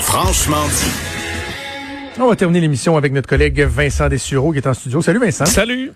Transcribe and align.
Franchement 0.00 0.66
dit. 0.68 2.20
On 2.20 2.28
va 2.28 2.36
terminer 2.36 2.60
l'émission 2.60 2.96
avec 2.96 3.12
notre 3.12 3.28
collègue 3.28 3.60
Vincent 3.60 4.08
Dessureau 4.08 4.52
qui 4.52 4.58
est 4.58 4.66
en 4.66 4.74
studio. 4.74 5.02
Salut 5.02 5.18
Vincent. 5.18 5.46
Salut. 5.46 5.92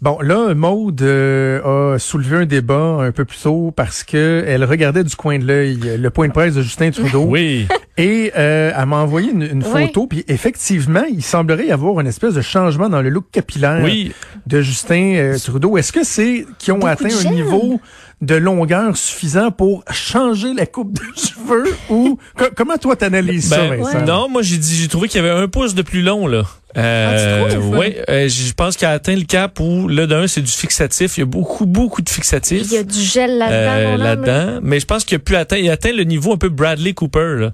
Bon, 0.00 0.18
là, 0.20 0.52
Maude 0.54 1.00
euh, 1.02 1.94
a 1.94 1.98
soulevé 1.98 2.38
un 2.38 2.46
débat 2.46 2.98
un 3.00 3.12
peu 3.12 3.24
plus 3.24 3.40
tôt 3.40 3.72
parce 3.74 4.02
que 4.02 4.44
elle 4.48 4.64
regardait 4.64 5.04
du 5.04 5.14
coin 5.14 5.38
de 5.38 5.44
l'œil 5.44 5.78
le 5.96 6.10
point 6.10 6.26
de 6.26 6.32
presse 6.32 6.54
de 6.54 6.62
Justin 6.62 6.90
Trudeau. 6.90 7.22
Oui. 7.22 7.68
Et 7.98 8.32
euh, 8.36 8.72
elle 8.74 8.86
m'a 8.86 8.96
envoyé 8.96 9.30
une, 9.32 9.42
une 9.42 9.62
Oui. 9.64 9.86
photo, 9.86 10.06
puis 10.06 10.24
effectivement, 10.28 11.02
il 11.10 11.22
semblerait 11.22 11.66
y 11.66 11.72
avoir 11.72 12.00
une 12.00 12.06
espèce 12.06 12.32
de 12.34 12.40
changement 12.40 12.88
dans 12.88 13.02
le 13.02 13.10
look 13.10 13.26
capillaire 13.30 13.80
Oui. 13.84 14.12
de 14.46 14.62
Justin 14.62 15.14
euh, 15.16 15.38
Trudeau. 15.38 15.76
Est-ce 15.76 15.92
que 15.92 16.02
c'est 16.02 16.46
qui 16.58 16.72
ont 16.72 16.76
Beaucoup 16.76 16.86
atteint 16.88 17.26
un 17.26 17.30
niveau 17.30 17.80
de 18.22 18.34
longueur 18.36 18.96
suffisant 18.96 19.50
pour 19.50 19.84
changer 19.90 20.54
la 20.54 20.64
coupe 20.64 20.92
de 20.94 21.02
cheveux 21.16 21.74
ou 21.90 22.18
co- 22.36 22.46
comment 22.56 22.78
toi 22.78 22.96
t'analyses 22.96 23.48
ça, 23.50 23.58
Ben, 23.68 23.82
Vincent? 23.82 24.06
non, 24.06 24.28
moi 24.28 24.42
j'ai 24.42 24.56
dit 24.58 24.74
j'ai 24.76 24.88
trouvé 24.88 25.08
qu'il 25.08 25.20
y 25.22 25.26
avait 25.28 25.38
un 25.42 25.48
pouce 25.48 25.74
de 25.74 25.82
plus 25.82 26.02
long 26.02 26.26
là. 26.28 26.44
Euh, 26.76 27.42
Ah, 27.44 27.48
tu 27.50 27.58
trouves? 27.58 27.76
ouais, 27.76 28.02
euh, 28.08 28.28
je 28.28 28.52
pense 28.54 28.76
qu'il 28.76 28.86
a 28.86 28.92
atteint 28.92 29.14
le 29.14 29.24
cap 29.24 29.60
où 29.60 29.88
là 29.88 30.06
d'un 30.06 30.26
c'est 30.26 30.40
du 30.40 30.50
fixatif, 30.50 31.16
il 31.18 31.20
y 31.20 31.22
a 31.22 31.26
beaucoup 31.26 31.66
beaucoup 31.66 32.00
de 32.02 32.08
fixatifs. 32.08 32.62
Il 32.64 32.72
y 32.72 32.78
a 32.78 32.82
du 32.82 33.00
gel 33.00 33.36
là-dedans. 33.38 33.56
euh, 33.92 33.96
là-dedans, 33.98 34.60
mais 34.62 34.80
je 34.80 34.86
pense 34.86 35.04
qu'il 35.04 35.16
a 35.16 35.18
pu 35.18 35.36
atteindre, 35.36 35.62
il 35.62 35.68
a 35.68 35.72
atteint 35.72 35.92
le 35.92 36.04
niveau 36.04 36.32
un 36.32 36.38
peu 36.38 36.48
Bradley 36.48 36.94
Cooper. 36.94 37.34
Là. 37.40 37.50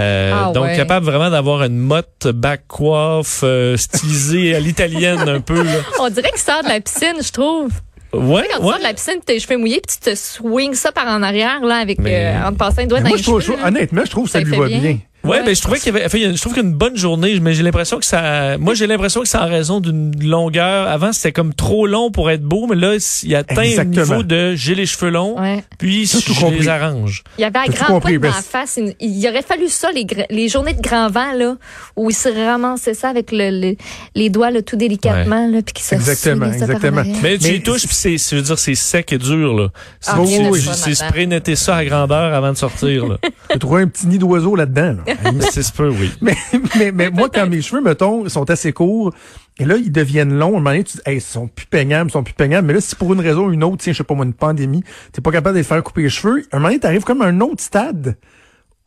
Euh, 0.00 0.32
Ah, 0.34 0.52
donc 0.52 0.64
ouais. 0.64 0.76
capable 0.76 1.06
vraiment 1.06 1.30
d'avoir 1.30 1.62
une 1.62 1.78
motte 1.78 2.28
back 2.28 2.62
coiffe 2.68 3.40
euh, 3.42 3.76
stylisée 3.76 4.54
à 4.54 4.60
l'italienne 4.60 5.28
un 5.28 5.40
peu. 5.40 5.62
Là. 5.62 5.72
On 6.00 6.08
dirait 6.10 6.30
qu'il 6.30 6.40
sort 6.40 6.62
de 6.62 6.68
la 6.68 6.80
piscine, 6.80 7.14
je 7.24 7.32
trouve. 7.32 7.70
Ouais, 8.14 8.42
Quand 8.50 8.60
tu 8.60 8.64
ouais. 8.64 8.70
sors 8.70 8.78
de 8.78 8.82
la 8.84 8.94
piscine, 8.94 9.14
tes 9.24 9.38
cheveux 9.38 9.58
mouillés, 9.58 9.82
puis 9.86 9.96
tu 10.02 10.10
te 10.10 10.14
swings 10.16 10.72
ça 10.74 10.92
par 10.92 11.06
en 11.08 11.22
arrière, 11.22 11.60
là, 11.62 11.76
avec, 11.76 12.00
euh, 12.00 12.42
en 12.42 12.52
te 12.52 12.56
passant 12.56 12.80
une 12.82 12.88
doigt 12.88 13.00
Mais 13.00 13.04
dans 13.04 13.08
moi, 13.10 13.16
les 13.18 13.22
je 13.22 13.28
trouve, 13.28 13.42
cheveux, 13.42 13.58
honnêtement, 13.62 14.02
je 14.06 14.10
trouve 14.10 14.24
que 14.24 14.30
ça, 14.30 14.38
Ça 14.38 14.44
lui 14.46 14.56
va 14.56 14.66
bien. 14.66 14.78
bien. 14.78 14.98
Ouais, 15.24 15.30
Ouais. 15.38 15.44
ben 15.44 15.54
je 15.54 15.60
trouvais 15.60 15.78
qu'il 15.78 15.92
y 15.92 15.96
avait, 15.96 16.06
enfin, 16.06 16.18
je 16.18 16.40
trouve 16.40 16.54
qu'une 16.54 16.72
bonne 16.72 16.96
journée, 16.96 17.38
mais 17.40 17.52
j'ai 17.52 17.62
l'impression 17.64 17.98
que 17.98 18.06
ça, 18.06 18.56
moi 18.58 18.74
j'ai 18.74 18.86
l'impression 18.86 19.20
que 19.20 19.26
c'est 19.28 19.36
en 19.36 19.48
raison 19.48 19.80
d'une 19.80 20.12
longueur. 20.24 20.86
Avant 20.88 21.12
c'était 21.12 21.32
comme 21.32 21.52
trop 21.54 21.86
long 21.88 22.10
pour 22.12 22.30
être 22.30 22.42
beau, 22.42 22.66
mais 22.68 22.76
là 22.76 22.94
il 23.24 23.34
atteint 23.34 23.62
Exactement. 23.62 23.96
un 24.00 24.04
niveau 24.04 24.22
de 24.22 24.54
j'ai 24.54 24.74
les 24.76 24.86
cheveux 24.86 25.10
longs, 25.10 25.38
Ouais. 25.38 25.64
puis 25.76 26.06
je 26.06 26.18
compris. 26.40 26.60
les 26.60 26.68
arrange. 26.68 27.24
Il 27.36 27.42
y 27.42 27.44
avait 27.44 27.64
tout 27.66 27.72
grand 27.72 28.00
pote 28.00 28.12
dans 28.14 28.28
la 28.28 28.32
face. 28.32 28.78
Il, 28.78 28.94
il 29.00 29.28
aurait 29.28 29.42
fallu 29.42 29.68
ça, 29.68 29.90
les, 29.92 30.06
les 30.30 30.48
journées 30.48 30.74
de 30.74 30.80
grand 30.80 31.08
vent, 31.10 31.32
là, 31.32 31.56
où 31.96 32.10
il 32.10 32.14
se 32.14 32.28
ramassait 32.28 32.94
ça 32.94 33.08
avec 33.08 33.32
le, 33.32 33.50
le- 33.50 33.76
les 34.14 34.30
doigts, 34.30 34.50
là, 34.52 34.62
tout 34.62 34.76
délicatement, 34.76 35.46
là, 35.48 35.58
puis 35.62 35.74
qu'il 35.74 35.84
se 35.84 35.96
Exactement, 35.96 36.46
exactement. 36.52 36.98
arrière. 36.98 37.16
Mais, 37.22 37.38
tu 37.38 37.48
Mais 37.48 37.56
y 37.56 37.62
touches, 37.62 37.86
puis 37.86 37.94
c'est, 37.94 38.16
je 38.18 38.36
veux 38.36 38.42
dire, 38.42 38.58
c'est 38.58 38.74
sec 38.76 39.12
et 39.12 39.18
dur 39.18 39.52
là. 39.54 39.68
C'est, 40.00 40.12
Ah, 40.12 40.18
c'est- 40.24 40.36
c'est 40.60 40.90
là-dedans. 40.90 40.94
spray 41.08 41.26
netter 41.26 41.56
ça 41.56 41.76
à 41.76 41.84
grandeur 41.84 42.32
avant 42.34 42.52
de 42.52 42.56
sortir 42.56 43.06
là. 43.08 43.16
J'ai 43.52 43.58
trouvé 43.58 43.82
un 43.82 43.88
petit 43.88 44.06
nid 44.06 44.18
d'oiseau 44.18 44.54
là-dedans. 44.54 44.96
là. 45.06 45.07
C'est 45.50 45.62
ce 45.62 45.72
peu, 45.72 45.88
oui. 45.88 46.12
mais, 46.20 46.34
mais, 46.78 46.92
mais 46.92 47.10
moi, 47.10 47.28
quand 47.32 47.46
mes 47.48 47.62
cheveux, 47.62 47.80
mettons, 47.82 48.28
sont 48.28 48.48
assez 48.50 48.72
courts, 48.72 49.12
et 49.58 49.64
là, 49.64 49.76
ils 49.76 49.90
deviennent 49.92 50.38
longs, 50.38 50.46
à 50.54 50.58
un 50.58 50.60
moment 50.60 50.70
donné, 50.70 50.84
tu 50.84 50.96
dis, 50.98 51.02
hey, 51.06 51.16
ils 51.16 51.20
sont 51.20 51.48
plus 51.48 51.66
peignables, 51.66 52.10
ils 52.10 52.12
sont 52.12 52.22
plus 52.22 52.34
peignables. 52.34 52.66
Mais 52.66 52.74
là, 52.74 52.80
si 52.80 52.94
pour 52.94 53.12
une 53.12 53.20
raison 53.20 53.46
ou 53.46 53.52
une 53.52 53.64
autre, 53.64 53.78
tiens, 53.78 53.92
je 53.92 53.98
sais 53.98 54.04
pas 54.04 54.14
moi, 54.14 54.24
une 54.24 54.34
pandémie, 54.34 54.82
t'es 55.12 55.20
pas 55.20 55.32
capable 55.32 55.54
de 55.54 55.60
les 55.60 55.64
faire 55.64 55.82
couper 55.82 56.02
les 56.02 56.08
cheveux, 56.10 56.44
à 56.52 56.56
un 56.56 56.58
moment 56.58 56.68
donné, 56.68 56.80
t'arrives 56.80 57.04
comme 57.04 57.22
à 57.22 57.26
un 57.26 57.40
autre 57.40 57.62
stade 57.62 58.16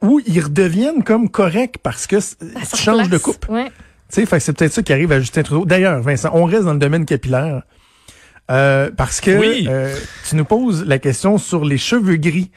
où 0.02 0.20
ils 0.26 0.40
redeviennent 0.42 1.04
comme 1.04 1.30
corrects 1.30 1.78
parce 1.84 2.08
que 2.08 2.16
tu 2.18 2.78
changes 2.78 3.10
de 3.10 3.18
coupe. 3.18 3.48
Ouais. 3.50 3.66
Tu 3.66 3.72
sais, 4.22 4.26
fait 4.26 4.38
que 4.38 4.44
c'est 4.44 4.54
peut-être 4.54 4.74
ça 4.74 4.82
qui 4.82 4.92
arrive 4.94 5.12
à 5.12 5.20
Justin 5.20 5.44
Trudeau. 5.44 5.66
D'ailleurs, 5.66 6.02
Vincent, 6.02 6.32
on 6.34 6.46
reste 6.46 6.64
dans 6.64 6.74
le 6.74 6.80
domaine 6.80 7.06
capillaire. 7.06 7.62
Euh, 8.50 8.90
parce 8.98 9.22
que 9.22 9.38
Oui. 9.38 9.68
euh, 9.70 9.96
tu 10.28 10.36
nous 10.36 10.44
poses 10.44 10.84
la 10.86 10.98
question 11.00 11.38
sur 11.38 11.64
les 11.64 11.78
cheveux 11.78 12.16
gris 12.18 12.52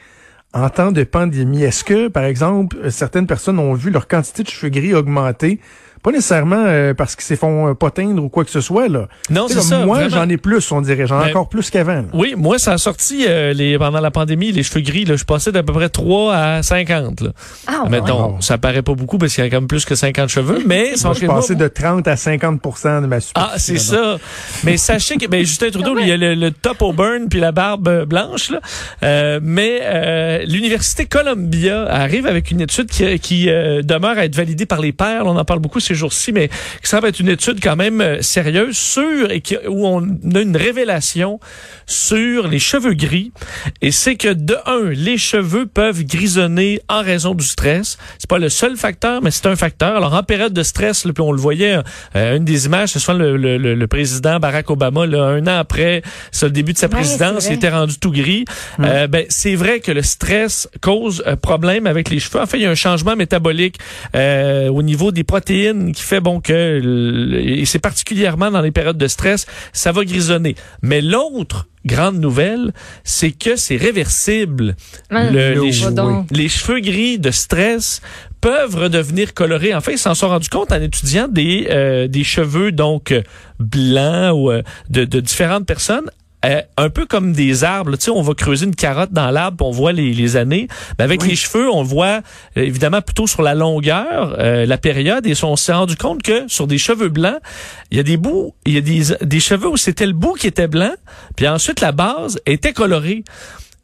en 0.55 0.69
temps 0.69 0.93
de 0.93 1.03
pandémie. 1.03 1.63
Est-ce 1.63 1.83
que, 1.83 2.07
par 2.07 2.23
exemple, 2.23 2.89
certaines 2.89 3.27
personnes 3.27 3.59
ont 3.59 3.73
vu 3.73 3.91
leur 3.91 4.07
quantité 4.07 4.41
de 4.41 4.47
cheveux 4.47 4.69
gris 4.69 4.93
augmenter? 4.93 5.59
Pas 6.05 6.11
nécessairement 6.11 6.65
euh, 6.67 6.93
parce 6.93 7.15
qu'ils 7.15 7.25
se 7.25 7.33
font 7.33 7.69
euh, 7.69 7.73
pas 7.73 7.89
teindre 7.89 8.23
ou 8.23 8.29
quoi 8.29 8.45
que 8.45 8.51
ce 8.51 8.61
soit. 8.61 8.87
Là. 8.87 9.07
Non, 9.31 9.47
c'est 9.47 9.61
ça. 9.61 9.83
Moi, 9.87 10.07
j'en 10.07 10.29
ai 10.29 10.37
plus, 10.37 10.71
on 10.71 10.79
dirait. 10.81 11.07
J'en 11.07 11.19
ai 11.19 11.25
Mais- 11.25 11.29
encore 11.31 11.49
plus 11.49 11.71
qu'avant. 11.71 12.03
Oui, 12.13 12.35
moi, 12.37 12.59
ça 12.59 12.73
a 12.73 12.77
sorti 12.77 13.25
euh, 13.27 13.53
les, 13.53 13.79
pendant 13.79 13.99
la 13.99 14.11
pandémie, 14.11 14.51
les 14.51 14.61
cheveux 14.61 14.81
gris. 14.81 15.05
Là, 15.05 15.15
je 15.15 15.23
passais 15.23 15.51
d'à 15.51 15.63
peu 15.63 15.73
près 15.73 15.89
3 15.89 16.35
à 16.35 16.61
50. 16.61 17.21
Là. 17.21 17.29
Ah, 17.65 17.81
ouais. 17.85 17.89
Mettons, 17.89 18.33
ouais. 18.33 18.41
ça 18.41 18.59
paraît 18.59 18.83
pas 18.83 18.93
beaucoup 18.93 19.17
parce 19.17 19.33
qu'il 19.33 19.43
y 19.43 19.47
a 19.47 19.49
quand 19.49 19.61
même 19.61 19.67
plus 19.67 19.83
que 19.83 19.95
50 19.95 20.29
cheveux, 20.29 20.61
mais 20.67 20.93
Moi, 21.03 21.13
je 21.19 21.25
passais 21.25 21.55
de 21.55 21.67
30 21.67 22.07
à 22.07 22.15
50 22.15 22.61
de 23.01 23.07
ma 23.07 23.19
superficie. 23.19 23.31
Ah, 23.33 23.53
c'est 23.57 23.79
ça. 23.79 24.17
Mais 24.63 24.77
sachez 24.77 25.17
que 25.17 25.25
ben, 25.25 25.39
Justin 25.39 25.71
Trudeau, 25.71 25.95
lui, 25.95 26.03
il 26.03 26.09
y 26.09 26.11
a 26.11 26.17
le, 26.17 26.35
le 26.35 26.51
top 26.51 26.83
au 26.83 26.93
burn 26.93 27.29
puis 27.29 27.39
la 27.39 27.51
barbe 27.51 27.87
euh, 27.87 28.05
blanche. 28.05 28.51
Là. 28.51 28.59
Euh, 29.01 29.39
mais 29.41 29.79
euh, 29.81 30.43
l'Université 30.45 31.07
Columbia 31.07 31.87
arrive 31.89 32.27
avec 32.27 32.51
une 32.51 32.61
étude 32.61 32.91
qui, 32.91 33.17
qui 33.17 33.49
euh, 33.49 33.81
demeure 33.81 34.19
à 34.19 34.25
être 34.25 34.35
validée 34.35 34.67
par 34.67 34.81
les 34.81 34.91
pairs. 34.91 35.23
On 35.25 35.35
en 35.35 35.45
parle 35.45 35.61
beaucoup 35.61 35.79
ces 35.79 35.94
jours-ci, 35.95 36.31
mais 36.31 36.47
qui 36.47 36.89
semble 36.89 37.07
être 37.07 37.19
une 37.19 37.29
étude 37.29 37.59
quand 37.61 37.75
même 37.75 38.01
euh, 38.01 38.21
sérieuse 38.21 38.77
sur 38.77 39.31
et 39.31 39.41
qui, 39.41 39.57
où 39.67 39.85
on 39.87 40.01
a 40.01 40.39
une 40.41 40.55
révélation 40.57 41.39
sur 41.85 42.47
les 42.47 42.59
cheveux 42.59 42.93
gris. 42.93 43.31
Et 43.81 43.91
c'est 43.91 44.15
que 44.15 44.33
de 44.33 44.55
un, 44.65 44.89
les 44.91 45.17
cheveux 45.17 45.65
peuvent 45.65 46.03
grisonner 46.03 46.81
en 46.89 47.01
raison 47.01 47.33
du 47.35 47.45
stress. 47.45 47.97
C'est 48.17 48.29
pas 48.29 48.39
le 48.39 48.49
seul 48.49 48.75
facteur, 48.77 49.21
mais 49.21 49.31
c'est 49.31 49.45
un 49.47 49.55
facteur. 49.55 49.95
Alors 49.95 50.13
en 50.13 50.23
période 50.23 50.53
de 50.53 50.63
stress, 50.63 51.05
là, 51.05 51.13
puis 51.13 51.21
on 51.23 51.31
le 51.31 51.39
voyait, 51.39 51.79
euh, 52.15 52.37
une 52.37 52.45
des 52.45 52.65
images, 52.65 52.89
ce 52.89 52.99
soit 52.99 53.13
le, 53.13 53.37
le, 53.37 53.57
le- 53.57 53.75
le 53.75 53.87
président 53.87 54.39
Barack 54.39 54.69
Obama, 54.69 55.05
là, 55.05 55.23
un 55.23 55.47
an 55.47 55.57
après, 55.57 56.01
c'est 56.31 56.45
le 56.45 56.51
début 56.51 56.73
de 56.73 56.77
sa 56.77 56.87
Ouais, 56.87 56.91
présidence, 56.91 57.47
il 57.47 57.53
était 57.53 57.69
rendu 57.69 57.97
tout 57.99 58.11
gris. 58.11 58.45
Euh, 58.79 59.07
ben 59.07 59.25
c'est 59.29 59.55
vrai 59.55 59.79
que 59.79 59.91
le 59.91 60.01
stress 60.01 60.69
cause 60.81 61.23
euh, 61.27 61.35
problème 61.35 61.87
avec 61.87 62.09
les 62.09 62.19
cheveux. 62.19 62.39
En 62.41 62.45
fait, 62.45 62.57
il 62.57 62.63
y 62.63 62.65
a 62.65 62.69
un 62.71 62.75
changement 62.75 63.15
métabolique 63.15 63.77
au 64.13 64.81
niveau 64.83 65.11
des 65.11 65.23
protéines 65.23 65.84
qui 65.93 66.03
fait 66.03 66.19
bon 66.21 66.39
que 66.41 67.31
et 67.35 67.65
c'est 67.65 67.79
particulièrement 67.79 68.51
dans 68.51 68.61
les 68.61 68.71
périodes 68.71 68.97
de 68.97 69.07
stress, 69.07 69.45
ça 69.73 69.91
va 69.91 70.03
grisonner. 70.05 70.55
Mais 70.81 71.01
l'autre 71.01 71.67
grande 71.85 72.19
nouvelle, 72.19 72.73
c'est 73.03 73.31
que 73.31 73.55
c'est 73.55 73.77
réversible. 73.77 74.75
Le- 75.31 75.55
No 75.55 75.65
les, 76.31 76.49
cheveux 76.49 76.79
gris 76.79 77.19
de 77.19 77.31
stress 77.31 78.01
peuvent 78.41 78.75
redevenir 78.75 79.33
colorés. 79.33 79.73
En 79.73 79.81
fait, 79.81 79.93
ils 79.93 79.97
s'en 79.99 80.15
sont 80.15 80.29
rendus 80.29 80.49
compte 80.49 80.71
en 80.71 80.81
étudiant 80.81 81.27
des, 81.27 81.67
euh, 81.69 82.07
des 82.07 82.23
cheveux 82.23 82.71
donc 82.71 83.11
euh, 83.11 83.21
blancs 83.59 84.33
ou 84.35 84.51
euh, 84.51 84.61
de, 84.89 85.05
de 85.05 85.19
différentes 85.19 85.65
personnes. 85.65 86.09
Euh, 86.45 86.61
un 86.77 86.89
peu 86.89 87.05
comme 87.05 87.33
des 87.33 87.63
arbres, 87.63 87.97
tu 87.97 88.05
sais, 88.05 88.11
on 88.11 88.21
va 88.21 88.33
creuser 88.33 88.65
une 88.65 88.75
carotte 88.75 89.11
dans 89.11 89.31
l'arbre, 89.31 89.65
on 89.65 89.71
voit 89.71 89.91
les, 89.91 90.13
les 90.13 90.37
années. 90.37 90.67
Mais 90.97 91.03
avec 91.03 91.21
Oui. 91.21 91.29
les 91.29 91.35
cheveux, 91.35 91.69
on 91.69 91.83
voit 91.83 92.21
euh, 92.57 92.61
évidemment 92.61 93.01
plutôt 93.01 93.27
sur 93.27 93.41
la 93.41 93.55
longueur, 93.55 94.35
euh, 94.39 94.65
la 94.65 94.77
période, 94.77 95.25
et 95.25 95.33
on 95.43 95.55
s'est 95.55 95.73
rendu 95.73 95.95
compte 95.95 96.21
que 96.23 96.47
sur 96.47 96.67
des 96.67 96.77
cheveux 96.77 97.09
blancs, 97.09 97.39
il 97.91 97.97
y 97.97 97.99
a 97.99 98.03
des 98.03 98.17
bouts, 98.17 98.53
il 98.65 98.73
y 98.73 98.77
a 98.77 98.81
des, 98.81 99.03
des 99.25 99.39
cheveux 99.39 99.67
où 99.69 99.77
c'était 99.77 100.05
le 100.05 100.13
bout 100.13 100.33
qui 100.33 100.47
était 100.47 100.67
blanc, 100.67 100.93
puis 101.35 101.47
ensuite 101.47 101.81
la 101.81 101.91
base 101.91 102.39
était 102.45 102.73
colorée. 102.73 103.23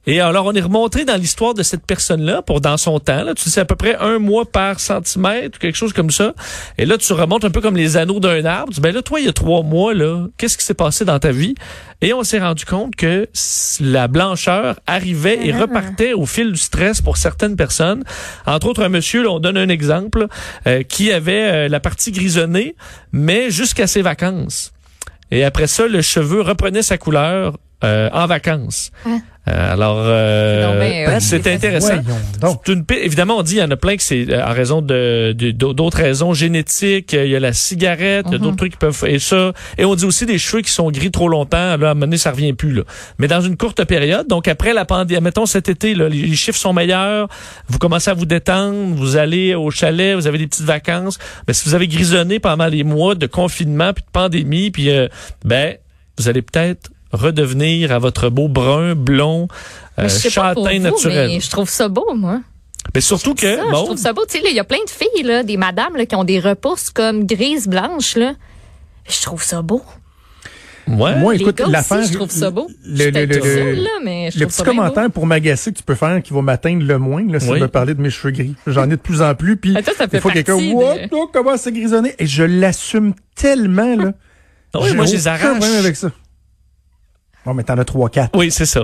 Et 0.08 0.20
alors, 0.20 0.48
on 0.48 0.54
est 0.54 0.62
remonté 0.62 1.06
dans 1.06 1.16
l'histoire 1.16 1.54
de 1.54 1.62
cette 1.62 1.86
personne-là 1.86 2.42
pour 2.42 2.60
dans 2.60 2.78
son 2.78 3.00
temps. 3.00 3.24
Là, 3.24 3.36
tu 3.36 3.50
c'est 3.52 3.60
à 3.62 3.66
peu 3.66 3.76
près 3.76 3.96
un 3.98 4.18
mois 4.18 4.46
par 4.46 4.80
centimètre 4.80 5.58
ou 5.58 5.60
quelque 5.60 5.76
chose 5.76 5.94
comme 5.94 6.10
ça. 6.10 6.34
Et 6.80 6.86
là, 6.88 6.98
tu 6.98 7.14
remontes 7.14 7.46
un 7.46 7.52
peu 7.52 7.62
comme 7.62 7.76
les 7.78 7.98
anneaux 7.98 8.20
d'un 8.20 8.44
arbre. 8.46 8.70
Tu 8.70 8.76
dis, 8.76 8.82
ben 8.82 8.96
là, 8.96 9.04
toi, 9.04 9.20
il 9.20 9.28
y 9.28 9.30
a 9.30 9.34
trois 9.34 9.62
mois, 9.62 9.94
là, 9.94 10.26
qu'est-ce 10.38 10.58
qui 10.58 10.66
s'est 10.66 10.74
passé 10.74 11.06
dans 11.06 11.20
ta 11.20 11.32
vie? 11.32 11.54
Et 12.02 12.14
on 12.14 12.24
s'est 12.24 12.40
rendu 12.40 12.66
compte 12.66 12.96
que 12.96 13.30
la 13.80 14.08
blancheur 14.08 14.80
arrivait 14.88 15.46
et 15.46 15.54
Ah. 15.54 15.62
repartait 15.62 16.14
au 16.14 16.26
fil 16.26 16.52
du 16.52 16.58
stress 16.60 17.00
pour 17.02 17.18
certaines 17.18 17.56
personnes. 17.56 18.04
Entre 18.48 18.66
autres, 18.68 18.84
un 18.84 18.90
monsieur, 18.90 19.22
là, 19.22 19.30
on 19.30 19.40
donne 19.40 19.58
un 19.58 19.70
exemple, 19.70 20.26
euh, 20.66 20.82
qui 20.82 21.12
avait 21.12 21.44
euh, 21.44 21.68
la 21.68 21.80
partie 21.80 22.12
grisonnée, 22.12 22.76
mais 23.12 23.52
jusqu'à 23.52 23.86
ses 23.86 24.02
vacances. 24.02 24.72
Et 25.30 25.44
après 25.44 25.68
ça, 25.68 25.88
le 25.88 26.02
cheveu 26.02 26.42
reprenait 26.42 26.82
sa 26.82 26.98
couleur 26.98 27.58
euh, 27.84 28.10
en 28.14 28.26
vacances. 28.26 28.92
Ah. 29.06 29.10
Euh, 29.48 29.74
alors, 29.74 29.98
euh, 30.00 30.80
ben, 30.80 31.16
hot, 31.16 31.20
c'est 31.20 31.48
intéressant. 31.48 31.96
Voyons 32.04 32.20
donc. 32.42 32.62
C'est 32.64 32.74
une 32.74 32.86
évidemment, 33.02 33.38
on 33.40 33.42
dit 33.42 33.56
il 33.56 33.60
y 33.60 33.64
en 33.64 33.72
a 33.72 33.76
plein 33.76 33.98
que 33.98 34.04
c'est 34.04 34.28
euh, 34.30 34.46
en 34.46 34.54
raison 34.54 34.84
de 34.84 35.34
de- 35.36 35.50
d'autres 35.52 35.98
raisons 35.98 36.34
génétiques. 36.34 37.14
Il 37.14 37.26
y 37.28 37.36
a 37.36 37.40
la 37.40 37.52
cigarette, 37.52 38.28
il 38.30 38.34
y 38.34 38.36
a 38.36 38.38
Mhm. 38.38 38.44
d'autres 38.44 38.58
trucs 38.58 38.74
qui 38.74 38.78
peuvent 38.78 39.04
et 39.08 39.18
ça. 39.18 39.54
Et 39.80 39.86
on 39.86 39.96
dit 39.96 40.06
aussi 40.06 40.28
des 40.28 40.38
cheveux 40.38 40.62
qui 40.62 40.70
sont 40.72 40.92
gris 40.92 41.10
trop 41.10 41.28
longtemps. 41.28 41.58
Là, 41.58 41.72
à 41.72 41.76
un 41.76 41.94
moment 41.96 42.02
donné, 42.02 42.18
ça 42.18 42.30
revient 42.30 42.54
plus. 42.54 42.72
Là. 42.74 42.84
Mais 43.18 43.28
dans 43.28 43.42
une 43.42 43.58
courte 43.58 43.84
période, 43.86 44.28
donc 44.28 44.48
après 44.48 44.74
la 44.74 44.86
pandémie, 44.86 45.20
mettons 45.22 45.48
cet 45.48 45.70
été, 45.70 45.96
là, 45.96 46.08
les 46.08 46.22
les 46.22 46.36
chiffres 46.36 46.60
sont 46.60 46.74
meilleurs. 46.74 47.28
Vous 47.68 47.80
commencez 47.80 48.12
à 48.12 48.14
vous 48.14 48.28
détendre, 48.28 48.96
vous 48.96 49.18
allez 49.18 49.56
au 49.56 49.72
chalet, 49.72 50.16
vous 50.16 50.28
avez 50.28 50.38
des 50.38 50.48
petites 50.48 50.66
vacances. 50.68 51.18
Ben, 51.48 51.54
si 51.54 51.68
vous 51.68 51.74
avez 51.74 51.88
grisonné 51.88 52.38
pendant 52.40 52.68
les 52.68 52.84
mois 52.84 53.16
de 53.16 53.26
confinement 53.26 53.92
puis 53.92 54.04
de 54.04 54.12
pandémie, 54.12 54.70
puis 54.70 54.92
euh, 54.92 55.08
ben 55.44 55.78
vous 56.20 56.30
allez 56.30 56.44
peut-être 56.44 56.92
redevenir 57.12 57.92
à 57.92 58.00
votre 58.00 58.30
beau 58.30 58.48
brun, 58.48 58.96
blond, 58.96 59.48
euh, 60.00 60.08
châtain 60.10 60.54
vous, 60.78 60.80
naturel. 60.80 61.30
mais 61.30 61.40
je 61.40 61.50
trouve 61.50 61.70
ça 61.70 61.88
beau, 61.88 62.14
moi. 62.16 62.42
Mais 62.96 63.02
surtout 63.02 63.36
que, 63.36 63.56
Ça, 63.56 63.64
je 63.66 63.72
bon, 63.72 63.86
trouve 63.86 63.98
ça 63.98 64.12
beau. 64.14 64.26
Tu 64.28 64.40
sais, 64.40 64.44
il 64.50 64.56
y 64.56 64.60
a 64.60 64.64
plein 64.64 64.84
de 64.84 64.90
filles, 64.90 65.24
là, 65.24 65.44
des 65.44 65.56
madames 65.58 65.96
là, 65.96 66.06
qui 66.06 66.16
ont 66.16 66.24
des 66.24 66.40
repousses 66.40 66.90
comme 66.90 67.26
grises, 67.26 67.68
blanches. 67.68 68.16
Là. 68.16 68.34
Je 69.08 69.22
trouve 69.22 69.44
ça 69.44 69.62
beau. 69.62 69.82
Ouais. 70.88 71.16
Moi, 71.16 71.36
écoute, 71.36 71.60
l'affaire. 71.62 72.04
je 72.04 72.14
trouve 72.14 72.32
ça 72.32 72.50
beau. 72.50 72.68
Le, 72.84 72.96
Je 72.98 73.02
suis 73.04 73.12
le, 73.12 73.26
le, 73.26 73.42
seule, 73.42 73.76
là, 73.84 73.90
mais 74.04 74.32
je 74.32 74.40
le 74.40 74.50
ça 74.50 74.64
petit 74.64 74.70
commentaire 74.70 75.10
pour 75.12 75.28
m'agacer 75.28 75.72
que 75.72 75.78
tu 75.78 75.84
peux 75.84 75.96
faire 75.96 76.22
qui 76.24 76.34
va 76.34 76.42
m'atteindre 76.42 76.84
le 76.84 76.98
moins, 76.98 77.24
là, 77.32 77.40
c'est 77.40 77.50
Oui. 77.52 77.60
de 77.60 77.64
me 77.64 77.68
parler 77.70 77.94
de 77.94 78.02
mes 78.02 78.10
cheveux 78.10 78.32
gris. 78.32 78.56
J'en 78.66 78.86
ai 78.86 78.90
de 78.90 78.96
plus 78.96 79.22
en 79.22 79.36
plus, 79.36 79.58
puis 79.58 79.76
Ah, 79.78 79.82
fait 79.84 80.20
fois 80.20 80.32
quelqu'un, 80.32 80.58
de- 80.58 80.74
what, 80.74 80.96
oh, 81.12 81.30
comment 81.32 81.56
c'est 81.56 81.72
grisonné? 81.72 82.16
Et 82.18 82.26
je 82.26 82.44
l'assume 82.44 83.14
tellement, 83.36 83.96
là. 83.96 84.14
Ah 84.74 84.80
oui, 84.82 84.94
moi, 84.96 85.06
je 85.06 85.14
les 85.14 85.28
arrache. 85.28 85.64
avec 85.64 85.96
ça. 85.96 86.12
Bon, 87.46 87.54
mais 87.54 87.64
t'en 87.64 87.78
as 87.78 87.86
trois, 87.86 88.10
quatre. 88.10 88.38
Oui, 88.38 88.52
c'est 88.52 88.66
ça. 88.66 88.82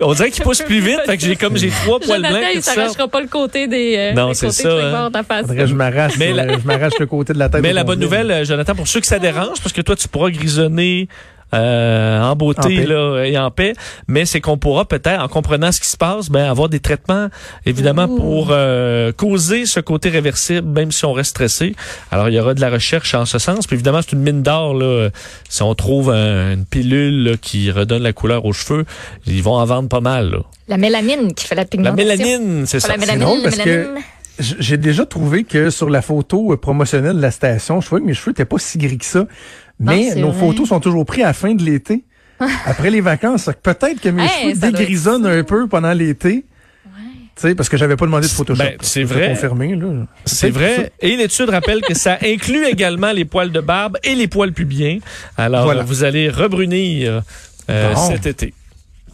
On 0.00 0.12
dirait 0.12 0.30
qu'il 0.30 0.42
pousse 0.42 0.60
plus 0.60 0.80
vite, 0.80 1.00
fait 1.06 1.16
que 1.16 1.22
j'ai 1.22 1.36
comme 1.36 1.56
j'ai 1.56 1.68
trois 1.84 2.00
poils 2.00 2.16
Jonathan, 2.16 2.38
blancs 2.38 2.50
il 2.54 2.62
s'arrachera 2.62 3.08
pas 3.08 3.20
le 3.20 3.28
côté 3.28 3.68
des. 3.68 3.94
euh, 3.96 4.12
Non, 4.12 4.28
des 4.28 4.34
c'est 4.34 4.50
ça, 4.50 4.68
de 4.68 4.80
hein. 4.80 4.90
bord 4.90 5.10
de 5.10 5.16
la 5.16 5.22
face. 5.22 5.42
Faudrait 5.42 5.56
que 5.56 5.66
je 5.66 5.74
m'arrache, 5.74 6.12
Mais 6.18 6.32
la- 6.32 6.58
je 6.58 6.66
m'arrache 6.66 6.98
le 6.98 7.06
côté 7.06 7.32
de 7.32 7.38
la 7.38 7.48
tête. 7.48 7.62
Mais 7.62 7.72
la 7.72 7.84
bonne 7.84 8.00
nouvelle, 8.00 8.30
euh, 8.30 8.44
Jonathan, 8.44 8.74
pour 8.74 8.88
ceux 8.88 9.00
que 9.00 9.06
ça 9.06 9.18
dérange, 9.20 9.60
parce 9.62 9.72
que 9.72 9.80
toi, 9.82 9.94
tu 9.94 10.08
pourras 10.08 10.30
grisonner 10.30 11.08
euh, 11.54 12.20
en 12.20 12.36
beauté 12.36 12.84
là, 12.86 13.22
et 13.24 13.38
en 13.38 13.50
paix, 13.50 13.72
mais 14.08 14.24
c'est 14.26 14.40
qu'on 14.40 14.58
pourra 14.58 14.84
peut-être, 14.84 15.20
en 15.22 15.28
comprenant 15.28 15.72
ce 15.72 15.80
qui 15.80 15.88
se 15.88 15.96
passe, 15.96 16.28
ben, 16.30 16.44
avoir 16.44 16.68
des 16.68 16.80
traitements, 16.80 17.28
évidemment, 17.66 18.04
Ouh. 18.04 18.16
pour 18.16 18.48
euh, 18.50 19.12
causer 19.12 19.66
ce 19.66 19.80
côté 19.80 20.08
réversible, 20.08 20.68
même 20.68 20.92
si 20.92 21.04
on 21.04 21.12
reste 21.12 21.30
stressé. 21.30 21.74
Alors, 22.10 22.28
il 22.28 22.34
y 22.34 22.40
aura 22.40 22.54
de 22.54 22.60
la 22.60 22.70
recherche 22.70 23.14
en 23.14 23.24
ce 23.24 23.38
sens. 23.38 23.66
Puis 23.66 23.74
évidemment, 23.74 24.00
c'est 24.02 24.12
une 24.12 24.22
mine 24.22 24.42
d'or. 24.42 24.74
Là, 24.74 25.10
si 25.48 25.62
on 25.62 25.74
trouve 25.74 26.10
un- 26.10 26.52
une 26.52 26.64
pilule 26.66 27.24
là, 27.24 27.36
qui 27.40 27.70
redonne 27.70 28.02
la 28.02 28.12
couleur 28.12 28.44
aux 28.44 28.52
cheveux, 28.52 28.84
ils 29.26 29.42
vont 29.42 29.54
en 29.54 29.64
vendre 29.64 29.88
pas 29.88 30.00
mal. 30.00 30.30
là. 30.30 30.38
La 30.68 30.76
mélamine 30.78 31.34
qui 31.34 31.46
fait 31.46 31.54
la 31.54 31.62
La 31.62 31.66
pigmentation. 31.66 31.96
mélanine, 32.08 32.66
c'est 32.66 32.80
ça. 32.80 32.88
la 32.88 32.96
mélamine, 32.96 33.22
drôle 33.22 33.38
la 33.38 33.44
parce 33.44 33.56
que- 33.58 33.88
J'ai 34.40 34.78
déjà 34.78 35.06
trouvé 35.06 35.44
que 35.44 35.70
sur 35.70 35.88
la 35.88 36.02
photo 36.02 36.52
euh, 36.52 36.56
promotionnelle 36.56 37.14
de 37.16 37.22
la 37.22 37.30
station, 37.30 37.80
je 37.80 37.86
trouvais 37.86 38.00
que 38.00 38.06
mes 38.06 38.14
cheveux 38.14 38.32
n'étaient 38.32 38.44
pas 38.44 38.58
si 38.58 38.78
gris 38.78 38.98
que 38.98 39.04
ça. 39.04 39.26
Mais 39.80 40.14
nos 40.14 40.30
vrai. 40.30 40.40
photos 40.40 40.68
sont 40.68 40.80
toujours 40.80 41.04
prises 41.04 41.24
à 41.24 41.28
la 41.28 41.32
fin 41.32 41.54
de 41.54 41.62
l'été. 41.62 42.04
après 42.66 42.90
les 42.90 43.00
vacances. 43.00 43.48
Peut-être 43.62 44.00
que 44.00 44.08
mes 44.08 44.22
Hey, 44.24 44.54
cheveux 44.54 44.70
dégrisonnent 44.72 45.26
un 45.26 45.42
peu 45.44 45.66
pendant 45.68 45.92
l'été. 45.92 46.44
Tu 47.36 47.48
sais, 47.48 47.54
parce 47.56 47.68
que 47.68 47.76
j'avais 47.76 47.96
pas 47.96 48.06
demandé 48.06 48.28
de 48.28 48.32
Photoshop. 48.32 48.62
Ben, 48.62 48.76
c'est 48.80 49.02
vrai. 49.02 49.30
confirmer, 49.30 49.74
là. 49.74 50.06
C'est 50.24 50.50
vrai. 50.50 50.92
Et 51.00 51.16
l'étude 51.16 51.48
rappelle 51.50 51.80
que 51.80 51.92
ça 51.94 52.16
inclut 52.24 52.64
également 52.66 53.10
les 53.10 53.24
poils 53.24 53.50
de 53.50 53.60
barbe 53.60 53.98
et 54.04 54.14
les 54.14 54.28
poils 54.28 54.52
pubiens. 54.52 54.98
Alors, 55.36 55.64
Voilà. 55.64 55.82
vous 55.82 56.04
allez 56.04 56.28
rebrunir 56.28 57.22
euh, 57.70 57.94
cet 57.96 58.26
été. 58.26 58.54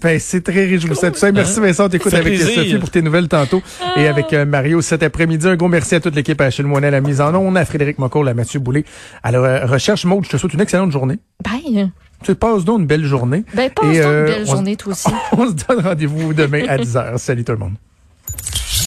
Ben, 0.02 0.18
c'est 0.18 0.40
très 0.42 0.64
réjouissant. 0.66 1.10
Tout 1.10 1.16
ça. 1.18 1.30
Merci 1.32 1.58
Hein? 1.58 1.62
Vincent, 1.62 1.88
t'écoutes 1.88 2.10
Fait 2.12 2.18
avec 2.18 2.34
plaisir. 2.36 2.54
Sophie 2.54 2.78
pour 2.78 2.90
tes 2.90 3.02
nouvelles 3.02 3.28
tantôt 3.28 3.62
et 3.96 4.06
avec 4.06 4.32
euh, 4.32 4.44
Mario 4.44 4.80
cet 4.80 5.02
après-midi. 5.02 5.46
Un 5.48 5.56
gros 5.56 5.68
merci 5.68 5.94
à 5.94 6.00
toute 6.00 6.14
l'équipe, 6.16 6.40
à 6.40 6.44
Achille 6.46 6.64
Moinet 6.64 6.86
à 6.86 6.90
la 6.90 7.00
mise 7.00 7.20
en 7.20 7.34
onde, 7.34 7.56
à 7.56 7.64
Frédéric 7.64 7.98
Mocourt, 7.98 8.26
à 8.26 8.34
Mathieu 8.34 8.60
Boulet. 8.60 8.84
Alors, 9.22 9.44
euh, 9.44 9.66
recherche 9.66 10.04
Maud, 10.04 10.24
je 10.24 10.30
te 10.30 10.36
souhaite 10.36 10.54
une 10.54 10.60
excellente 10.60 10.90
journée. 10.92 11.18
Bye. 11.44 11.90
Tu 12.22 12.34
passes 12.34 12.64
donc 12.64 12.80
une 12.80 12.86
belle 12.86 13.04
journée. 13.04 13.44
Ben, 13.54 13.70
passe 13.70 13.84
Et, 13.94 14.00
donc 14.00 14.06
euh, 14.06 14.26
une 14.26 14.32
belle 14.34 14.44
on- 14.46 14.50
journée, 14.52 14.76
toi 14.76 14.92
aussi. 14.92 15.08
On 15.32 15.46
se 15.48 15.52
donne 15.66 15.80
rendez-vous 15.80 16.32
demain 16.34 16.64
à 16.68 16.76
10h. 16.78 17.18
Salut 17.18 17.44
tout 17.44 17.52
le 17.52 17.58
monde. 17.58 17.74